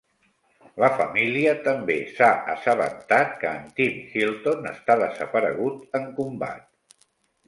La 0.83 0.87
família 0.99 1.51
també 1.65 1.97
s"ha 2.13 2.29
assabentat 2.53 3.35
que 3.43 3.51
en 3.57 3.67
Tim 3.81 3.99
Hilton 4.13 4.65
està 4.71 4.97
desaparegut 5.03 6.01
en 6.01 6.09
combat. 6.21 6.67